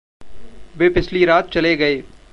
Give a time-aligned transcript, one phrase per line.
[0.77, 2.03] वे पिछली रात चले गये।